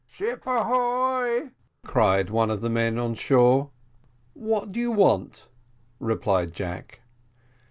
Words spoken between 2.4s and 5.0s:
of the men on shore. "What do you